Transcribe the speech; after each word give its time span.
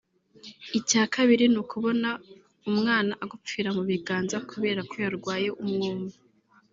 Icya 0.77 1.03
kabiri 1.13 1.45
ni 1.49 1.57
ukubona 1.63 2.09
umwana 2.69 3.13
agupfira 3.23 3.69
mu 3.77 3.83
biganza 3.89 4.35
kubera 4.49 4.79
ko 4.89 4.95
yarwaye 5.03 5.47
umwuma 5.63 6.11